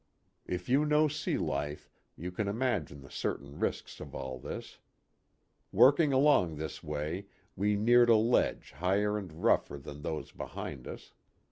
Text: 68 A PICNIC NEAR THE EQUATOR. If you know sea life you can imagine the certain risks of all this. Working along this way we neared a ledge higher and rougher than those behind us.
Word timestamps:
68 0.01 0.01
A 0.01 0.01
PICNIC 0.01 0.47
NEAR 0.47 0.47
THE 0.47 0.55
EQUATOR. 0.55 0.55
If 0.55 0.69
you 0.69 0.85
know 1.03 1.07
sea 1.09 1.37
life 1.37 1.89
you 2.15 2.31
can 2.31 2.47
imagine 2.47 3.01
the 3.01 3.11
certain 3.11 3.59
risks 3.59 3.99
of 3.99 4.15
all 4.15 4.39
this. 4.39 4.79
Working 5.71 6.11
along 6.11 6.55
this 6.55 6.81
way 6.81 7.27
we 7.55 7.75
neared 7.75 8.09
a 8.09 8.15
ledge 8.15 8.71
higher 8.71 9.15
and 9.19 9.31
rougher 9.43 9.77
than 9.77 10.01
those 10.01 10.31
behind 10.31 10.87
us. 10.87 11.13